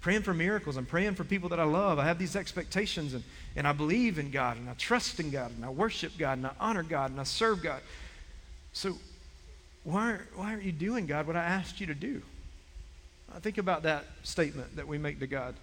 [0.00, 0.76] Praying for miracles.
[0.76, 2.00] I'm praying for people that I love.
[2.00, 3.22] I have these expectations and,
[3.54, 6.48] and I believe in God and I trust in God and I worship God and
[6.48, 7.80] I honor God and I serve God.
[8.72, 8.98] So
[9.84, 12.22] why, why aren't you doing, God, what I asked you to do?
[13.34, 15.54] I think about that statement that we make to God.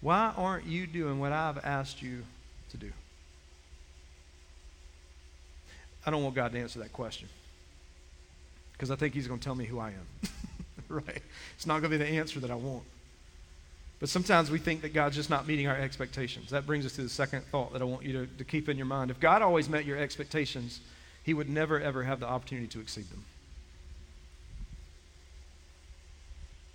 [0.00, 2.22] Why aren't you doing what I've asked you
[2.70, 2.92] to do?
[6.06, 7.28] I don't want God to answer that question
[8.72, 10.30] because I think He's going to tell me who I am.
[10.88, 11.22] right?
[11.56, 12.84] It's not going to be the answer that I want.
[14.00, 16.50] But sometimes we think that God's just not meeting our expectations.
[16.50, 18.76] That brings us to the second thought that I want you to, to keep in
[18.76, 19.10] your mind.
[19.10, 20.80] If God always met your expectations,
[21.24, 23.24] he would never, ever have the opportunity to exceed them.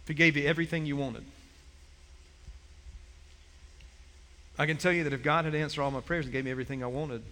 [0.03, 1.23] If He gave you everything you wanted,
[4.57, 6.51] I can tell you that if God had answered all my prayers and gave me
[6.51, 7.23] everything I wanted,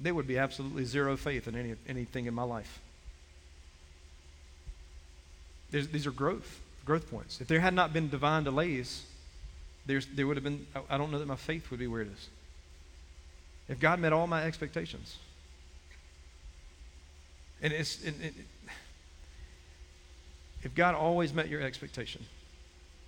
[0.00, 2.80] there would be absolutely zero faith in any, anything in my life.
[5.70, 7.40] There's, these are growth, growth points.
[7.40, 9.04] If there had not been divine delays,
[9.86, 12.08] there's, there would have been, I don't know that my faith would be where it
[12.08, 12.28] is.
[13.68, 15.18] If God met all my expectations,
[17.62, 18.14] and it's, it,
[20.62, 22.24] if God always met your expectation,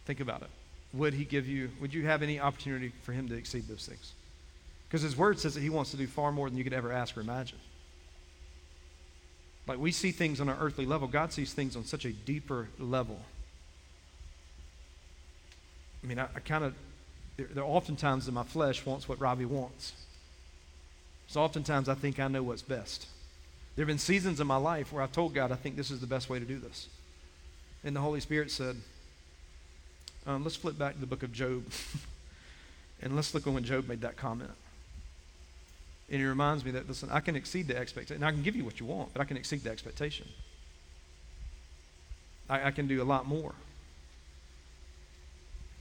[0.07, 0.51] think about it.
[0.95, 4.13] Would He give you, would you have any opportunity for Him to exceed those things?
[4.89, 6.93] Because His Word says that He wants to do far more than you could ever
[6.93, 7.59] ask or imagine.
[9.67, 12.69] Like we see things on an earthly level, God sees things on such a deeper
[12.79, 13.21] level.
[16.03, 16.75] I mean, I, I kind of,
[17.37, 19.93] there, there are oftentimes in my flesh wants what Robbie wants.
[21.29, 23.07] So oftentimes I think I know what's best.
[23.77, 26.01] There have been seasons in my life where I told God, I think this is
[26.01, 26.89] the best way to do this.
[27.85, 28.77] And the Holy Spirit said,
[30.27, 31.65] um, let's flip back to the book of Job.
[33.03, 34.51] and let's look at when Job made that comment.
[36.11, 38.23] And it reminds me that, listen, I can exceed the expectation.
[38.23, 40.29] I can give you what you want, but I can exceed the expectation.
[42.49, 43.55] I, I can do a lot more.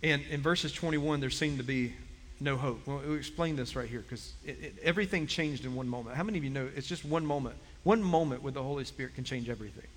[0.02, 1.94] And in verses 21, there seemed to be
[2.40, 2.88] no hope.
[2.88, 4.34] Well, we explain this right here because
[4.82, 6.16] everything changed in one moment.
[6.16, 7.56] How many of you know it's just one moment?
[7.84, 9.88] One moment with the Holy Spirit can change everything.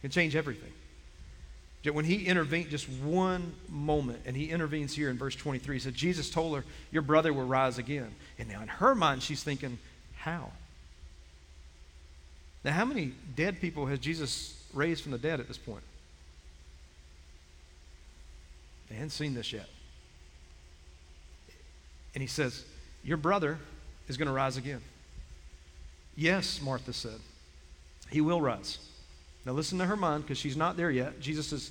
[0.00, 0.72] Can change everything.
[1.92, 5.94] When he intervened, just one moment, and he intervenes here in verse 23, he said,
[5.94, 8.14] Jesus told her, Your brother will rise again.
[8.38, 9.78] And now in her mind, she's thinking,
[10.16, 10.50] How?
[12.64, 15.82] Now, how many dead people has Jesus raised from the dead at this point?
[18.88, 19.68] They hadn't seen this yet.
[22.14, 22.64] And he says,
[23.02, 23.58] Your brother
[24.08, 24.80] is going to rise again.
[26.16, 27.20] Yes, Martha said,
[28.10, 28.78] He will rise.
[29.44, 31.20] Now listen to her mind because she's not there yet.
[31.20, 31.70] Jesus is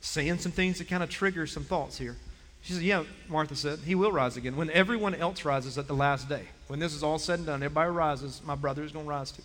[0.00, 2.16] saying some things that kind of trigger some thoughts here.
[2.62, 4.56] She said, Yeah, Martha said, He will rise again.
[4.56, 7.62] When everyone else rises at the last day, when this is all said and done,
[7.62, 9.42] everybody rises, my brother is going to rise too.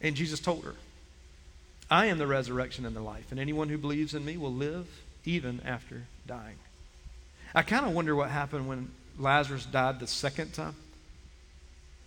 [0.00, 0.74] And Jesus told her,
[1.90, 4.86] I am the resurrection and the life, and anyone who believes in me will live
[5.24, 6.56] even after dying.
[7.54, 10.76] I kind of wonder what happened when Lazarus died the second time.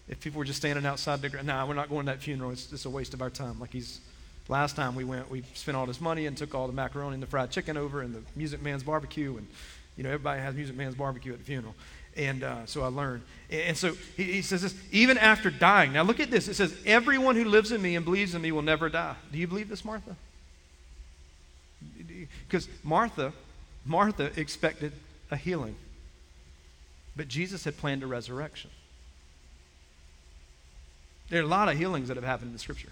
[0.08, 2.52] If people were just standing outside the grave, nah, we're not going to that funeral.
[2.52, 3.60] It's just a waste of our time.
[3.60, 4.00] Like he's,
[4.48, 7.24] last time we went, we spent all this money and took all the macaroni and
[7.24, 9.48] the fried chicken over and the Music Man's barbecue and
[9.98, 11.76] you know, everybody has Music Man's barbecue at the funeral.
[12.16, 13.24] And uh, so I learned.
[13.50, 15.94] And so he, he, says this even after dying.
[15.94, 16.48] Now look at this.
[16.48, 19.16] It says, Everyone who lives in me and believes in me will never die.
[19.32, 20.16] Do you believe this, Martha?
[22.48, 23.34] Because Martha,
[23.86, 24.94] Martha expected
[25.32, 25.76] a healing.
[27.16, 28.70] But Jesus had planned a resurrection.
[31.30, 32.90] There are a lot of healings that have happened in the scripture.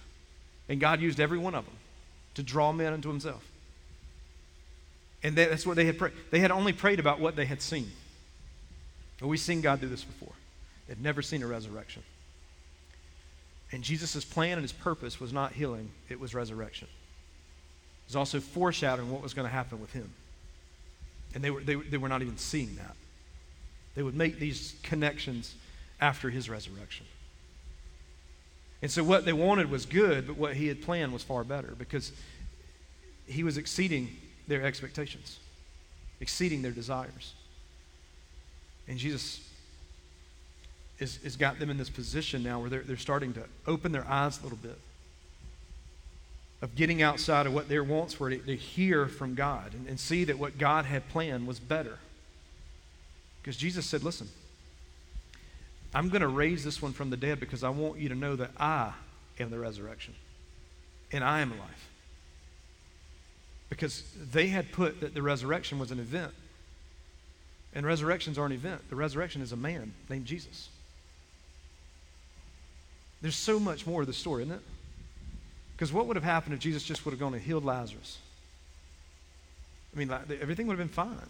[0.72, 1.76] And God used every one of them
[2.36, 3.46] to draw men unto himself.
[5.22, 6.14] And that's what they had prayed.
[6.32, 7.92] They had only prayed about what they had seen.
[9.20, 10.32] But we've seen God do this before.
[10.88, 12.04] They'd never seen a resurrection.
[13.74, 16.88] And Jesus' plan and his purpose was not healing, it was resurrection.
[16.88, 20.10] It was also foreshadowing what was going to happen with him.
[21.36, 22.96] And they were, they, they were not even seeing that.
[23.96, 25.54] They would make these connections
[26.00, 27.06] after his resurrection.
[28.82, 31.76] And so what they wanted was good, but what he had planned was far better
[31.78, 32.12] because
[33.28, 34.10] he was exceeding
[34.48, 35.40] their expectations,
[36.20, 37.34] exceeding their desires.
[38.88, 39.48] And Jesus
[41.00, 44.08] has, has got them in this position now where they're, they're starting to open their
[44.08, 44.78] eyes a little bit
[46.62, 50.00] of getting outside of what their wants were to, to hear from God and, and
[50.00, 51.98] see that what God had planned was better.
[53.42, 54.30] Because Jesus said, Listen,
[55.94, 58.36] I'm going to raise this one from the dead because I want you to know
[58.36, 58.94] that I
[59.40, 60.14] am the resurrection
[61.12, 61.90] and I am life
[63.72, 66.34] because they had put that the resurrection was an event.
[67.74, 68.90] And resurrections are an event.
[68.90, 70.68] The resurrection is a man named Jesus.
[73.22, 74.62] There's so much more to the story, isn't it?
[75.74, 78.18] Because what would have happened if Jesus just would have gone and healed Lazarus?
[79.96, 81.30] I mean, everything would have been fine.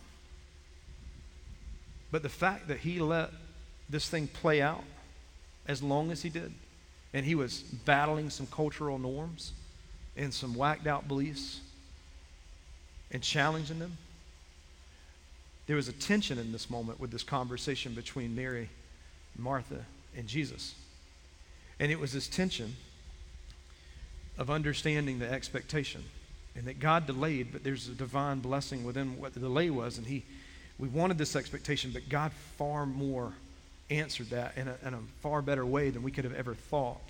[2.12, 3.30] But the fact that he let
[3.92, 4.84] this thing play out
[5.68, 6.54] as long as he did,
[7.14, 9.54] and he was battling some cultural norms
[10.18, 11.62] and some whacked out beliefs,
[13.12, 13.98] and challenging them.
[15.68, 18.70] There was a tension in this moment with this conversation between Mary,
[19.38, 19.86] Martha,
[20.18, 20.76] and Jesus.
[21.80, 22.76] And it was this tension
[24.38, 26.04] of understanding the expectation
[26.56, 29.98] and that God delayed, but there's a divine blessing within what the delay was.
[29.98, 30.24] And he,
[30.78, 33.34] we wanted this expectation, but God far more
[33.92, 37.02] answered that in a, in a far better way than we could have ever thought.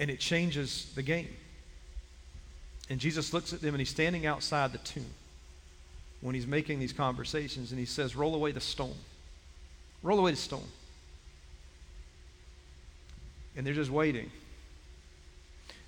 [0.00, 1.28] And it changes the game.
[2.90, 5.06] And Jesus looks at them and he's standing outside the tomb
[6.20, 8.96] when he's making these conversations and he says, Roll away the stone.
[10.02, 10.66] Roll away the stone.
[13.56, 14.30] And they're just waiting.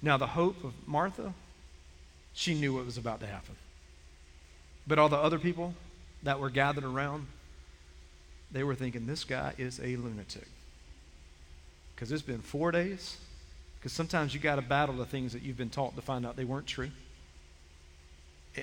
[0.03, 1.33] Now, the hope of Martha,
[2.35, 3.57] she knew what was about to happen.
[4.87, 5.75] But all the other people
[6.25, 7.27] that were gathered around,
[8.55, 10.49] they were thinking, this guy is a lunatic.
[11.95, 13.19] Because it's been four days
[13.85, 16.37] because sometimes you got to battle the things that you've been taught to find out
[16.37, 16.89] they weren't true.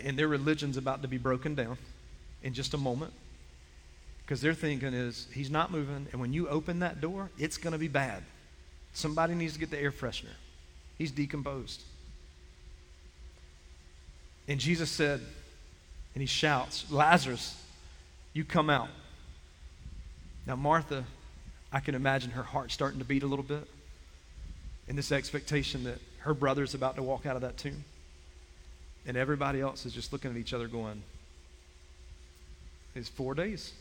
[0.04, 1.77] And their religion's about to be broken down
[2.41, 3.13] in just a moment.
[4.25, 7.73] Because they're thinking is he's not moving, and when you open that door, it's going
[7.73, 8.23] to be bad.
[8.93, 10.34] Somebody needs to get the air freshener.
[10.97, 11.84] He's decomposed.
[14.47, 15.21] And Jesus said,
[16.15, 17.62] and he shouts, Lazarus,
[18.34, 18.89] you come out.
[20.45, 21.06] Now, Martha,
[21.71, 23.67] I can imagine her heart starting to beat a little bit
[24.88, 27.84] in this expectation that her brother's about to walk out of that tomb.
[29.06, 31.01] And everybody else is just looking at each other going,
[32.93, 33.73] It's four days.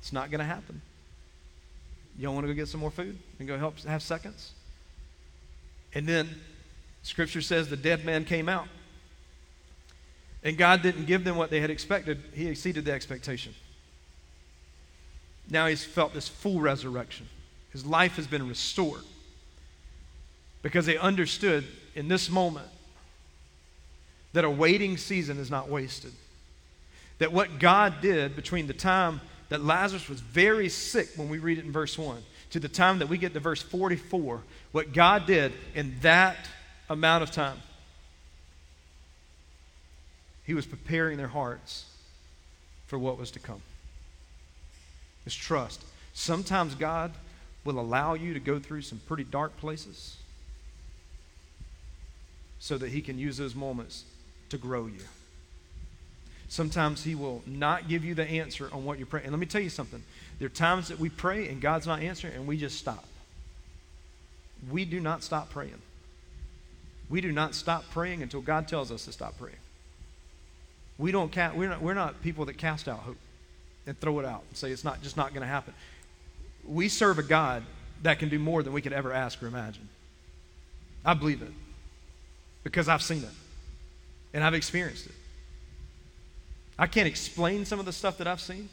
[0.00, 0.80] It's not going to happen.
[2.18, 4.52] Y'all want to go get some more food and go help have seconds?
[5.94, 6.28] And then
[7.02, 8.68] scripture says the dead man came out.
[10.42, 13.54] And God didn't give them what they had expected, He exceeded the expectation.
[15.50, 17.26] Now he's felt this full resurrection.
[17.70, 19.02] His life has been restored
[20.62, 22.68] because they understood in this moment
[24.32, 26.12] that a waiting season is not wasted.
[27.18, 31.58] That what God did between the time that Lazarus was very sick, when we read
[31.58, 34.42] it in verse 1, to the time that we get to verse 44,
[34.72, 36.36] what God did in that
[36.90, 37.58] amount of time,
[40.44, 41.86] He was preparing their hearts
[42.86, 43.62] for what was to come.
[45.28, 45.84] It's trust.
[46.14, 47.12] Sometimes God
[47.62, 50.16] will allow you to go through some pretty dark places
[52.58, 54.04] so that He can use those moments
[54.48, 55.02] to grow you.
[56.48, 59.26] Sometimes He will not give you the answer on what you're praying.
[59.26, 60.02] And let me tell you something.
[60.38, 63.04] There are times that we pray and God's not answering, and we just stop.
[64.70, 65.82] We do not stop praying.
[67.10, 69.56] We do not stop praying until God tells us to stop praying.
[70.96, 73.18] We don't ca- we're, not, we're not people that cast out hope
[73.88, 75.72] and throw it out and say it's not just not going to happen.
[76.64, 77.64] We serve a God
[78.02, 79.88] that can do more than we could ever ask or imagine.
[81.04, 81.50] I believe it
[82.62, 83.30] because I've seen it
[84.34, 85.12] and I've experienced it.
[86.78, 88.68] I can't explain some of the stuff that I've seen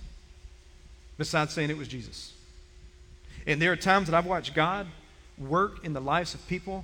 [1.17, 2.33] besides saying it was Jesus.
[3.47, 4.85] And there are times that I've watched God
[5.37, 6.83] work in the lives of people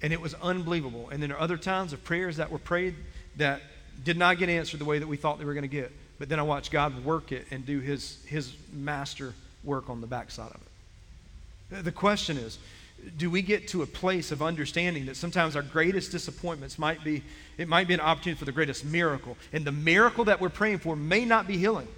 [0.00, 1.10] and it was unbelievable.
[1.10, 2.94] And then there are other times of prayers that were prayed
[3.36, 3.60] that
[4.02, 5.92] did not get answered the way that we thought they were going to get.
[6.18, 10.06] But then I watch God work it and do his, his master work on the
[10.06, 11.84] backside of it.
[11.84, 12.58] The question is,
[13.16, 17.22] do we get to a place of understanding that sometimes our greatest disappointments might be
[17.58, 20.78] it might be an opportunity for the greatest miracle and the miracle that we're praying
[20.78, 21.88] for may not be healing?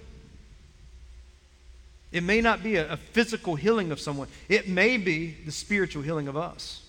[2.11, 4.27] It may not be a, a physical healing of someone.
[4.47, 6.81] It may be the spiritual healing of us.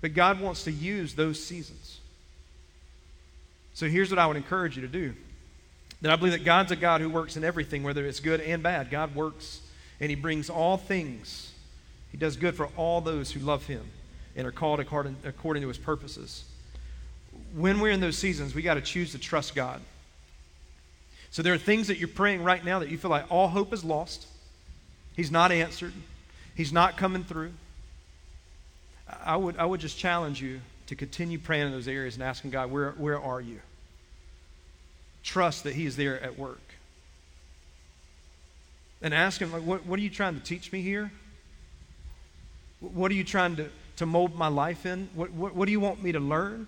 [0.00, 1.98] But god wants to use those seasons.
[3.72, 5.14] So here's what i would encourage you to do
[6.04, 8.62] that i believe that god's a god who works in everything whether it's good and
[8.62, 9.60] bad god works
[10.00, 11.50] and he brings all things
[12.14, 13.82] he does good for all those who love him
[14.36, 16.44] and are called according, according to his purposes.
[17.56, 19.80] When we're in those seasons, we got to choose to trust God.
[21.32, 23.72] So there are things that you're praying right now that you feel like all hope
[23.72, 24.28] is lost.
[25.16, 25.92] He's not answered.
[26.54, 27.52] He's not coming through.
[29.24, 32.52] I would, I would just challenge you to continue praying in those areas and asking
[32.52, 33.60] God, where, where are you?
[35.24, 36.60] Trust that He is there at work.
[39.02, 41.10] And ask Him, like, what, what are you trying to teach me here?
[42.80, 45.08] What are you trying to, to mold my life in?
[45.14, 46.66] What, what, what do you want me to learn?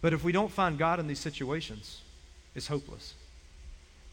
[0.00, 2.00] But if we don't find God in these situations,
[2.54, 3.14] it's hopeless.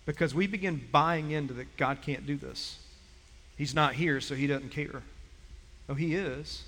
[0.06, 2.80] Because we begin buying into that God can't do this.
[3.58, 5.04] He's not here, so he doesn't care.
[5.88, 6.64] Oh, he is.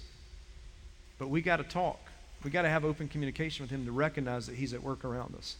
[1.18, 2.00] But we got to talk.
[2.44, 5.36] We got to have open communication with him to recognize that he's at work around
[5.36, 5.56] us.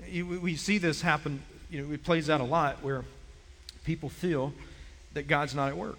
[0.00, 3.04] We see this happen, you know, it plays out a lot where
[3.84, 4.52] people feel
[5.14, 5.98] that God's not at work.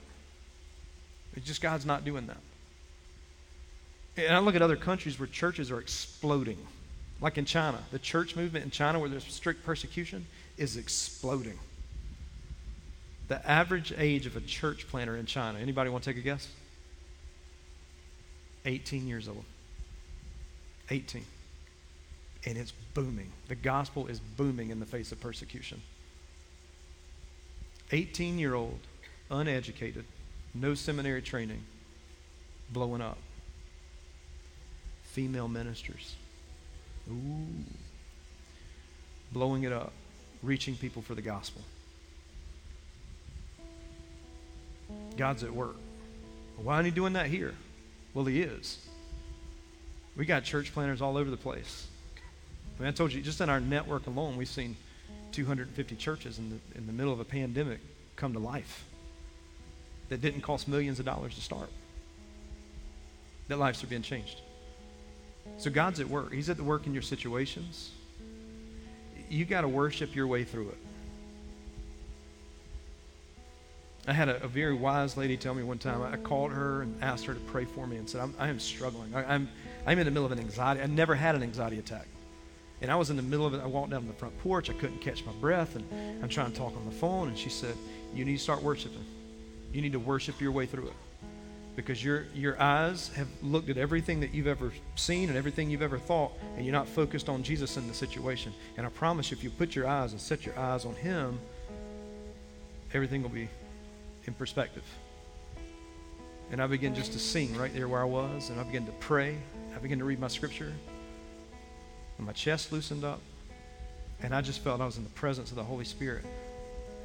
[1.36, 2.38] It's just God's not doing that.
[4.18, 6.58] And I look at other countries where churches are exploding.
[7.22, 10.26] Like in China, the church movement in China where there's strict persecution
[10.58, 11.60] is exploding.
[13.28, 16.48] The average age of a church planter in China, anybody want to take a guess?
[18.66, 19.44] 18 years old.
[20.90, 21.24] 18.
[22.46, 23.32] And it's booming.
[23.48, 25.82] The gospel is booming in the face of persecution.
[27.92, 28.80] 18 year old,
[29.32, 30.06] uneducated,
[30.54, 31.64] no seminary training,
[32.72, 33.18] blowing up.
[35.04, 36.16] Female ministers.
[37.10, 37.66] Ooh.
[39.32, 39.92] Blowing it up,
[40.44, 41.62] reaching people for the gospel.
[45.18, 45.76] God's at work.
[46.58, 47.54] Why aren't he doing that here?
[48.14, 48.86] Well, he is.
[50.16, 51.88] We got church planters all over the place.
[52.80, 54.78] I, mean, I told you, just in our network alone, we've seen
[55.34, 57.80] 250 churches in the, in the middle of a pandemic
[58.16, 58.86] come to life
[60.08, 61.70] that didn't cost millions of dollars to start.
[63.50, 64.42] That lives are being changed.
[65.58, 66.32] So God's at work.
[66.32, 67.92] He's at the work in your situations.
[69.30, 70.78] You got to worship your way through it.
[74.08, 76.02] I had a, a, very wise lady tell me one time.
[76.02, 78.60] I called her and asked her to pray for me and said, I'm, I am
[78.60, 79.14] struggling.
[79.14, 79.50] I, I'm,
[79.86, 80.82] I'm in the middle of an anxiety.
[80.82, 82.08] I never had an anxiety attack.
[82.82, 83.62] And I was in the middle of it.
[83.62, 84.70] I walked down on the front porch.
[84.70, 85.76] I couldn't catch my breath.
[85.76, 87.28] And I'm trying to talk on the phone.
[87.28, 87.76] And she said,
[88.14, 89.06] You need to start worshiping.
[89.74, 90.94] You need to worship your way through it.
[91.76, 95.82] Because your, your eyes have looked at everything that you've ever seen and everything you've
[95.82, 98.54] ever thought, and you're not focused on Jesus in the situation.
[98.76, 101.40] And I promise you, if you put your eyes and set your eyes on Him,
[102.94, 103.48] everything will be
[104.26, 104.84] in perspective.
[106.52, 108.92] And I began just to sing right there where I was, and I began to
[108.94, 109.38] pray.
[109.76, 110.74] I began to read my scripture,
[112.20, 113.22] and my chest loosened up,
[114.22, 116.26] and I just felt I was in the presence of the Holy Spirit.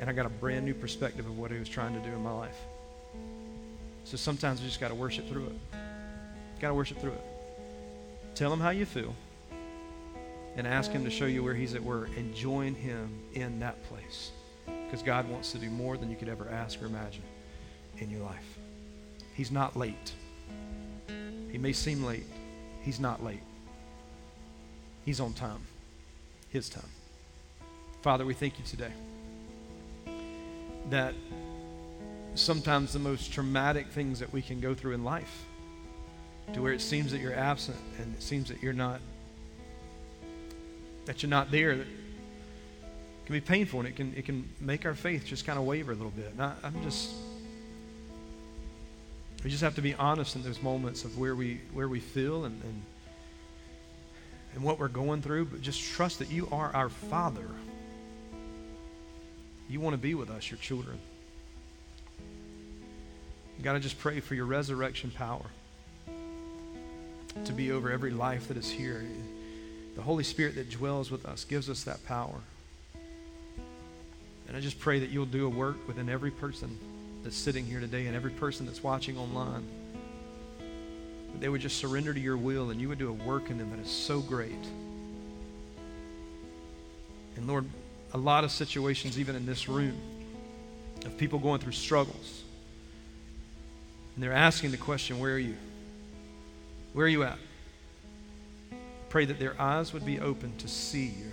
[0.00, 2.20] And I got a brand new perspective of what he was trying to do in
[2.20, 2.58] my life.
[4.02, 5.78] So sometimes we just got to worship through it.
[6.60, 7.24] Got to worship through it.
[8.34, 9.14] Tell him how you feel
[10.56, 13.80] and ask him to show you where he's at work and join him in that
[13.84, 14.32] place.
[14.66, 17.22] Because God wants to do more than you could ever ask or imagine
[17.98, 18.58] in your life.
[19.34, 20.12] He's not late.
[21.52, 22.26] He may seem late.
[22.82, 23.42] He's not late.
[25.04, 25.60] He's on time.
[26.50, 26.88] His time.
[28.02, 28.92] Father, we thank you today
[30.90, 31.14] that
[32.34, 35.44] sometimes the most traumatic things that we can go through in life,
[36.52, 39.00] to where it seems that you're absent and it seems that you're not
[41.06, 41.86] that you're not there, that
[43.26, 45.92] can be painful and it can, it can make our faith just kind of waver
[45.92, 46.30] a little bit.
[46.32, 47.10] And I, I'm just,
[49.42, 52.44] we just have to be honest in those moments of where we, where we feel
[52.44, 52.82] and, and,
[54.54, 57.48] and what we're going through, but just trust that you are our Father.
[59.68, 60.98] You want to be with us, your children.
[63.62, 65.44] Got to just pray for your resurrection power
[67.44, 69.04] to be over every life that is here.
[69.96, 72.40] The Holy Spirit that dwells with us gives us that power.
[74.46, 76.78] And I just pray that you'll do a work within every person
[77.22, 79.64] that's sitting here today and every person that's watching online.
[81.34, 83.58] That they would just surrender to your will and you would do a work in
[83.58, 84.52] them that is so great.
[87.36, 87.66] And Lord,
[88.14, 90.00] a lot of situations, even in this room,
[91.04, 92.42] of people going through struggles.
[94.14, 95.56] And they're asking the question, Where are you?
[96.92, 97.38] Where are you at?
[99.08, 101.32] Pray that their eyes would be open to see you.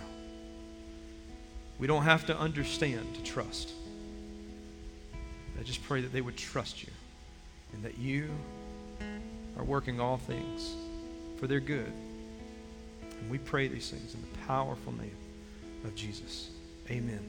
[1.78, 3.72] We don't have to understand to trust.
[5.62, 6.90] I just pray that they would trust you
[7.72, 8.28] and that you
[9.56, 10.74] are working all things
[11.36, 11.92] for their good.
[13.20, 15.16] And we pray these things in the powerful name
[15.84, 16.50] of Jesus.
[16.90, 17.20] Amen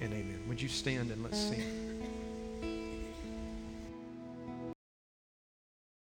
[0.00, 0.40] and amen.
[0.48, 1.93] Would you stand and let's sing?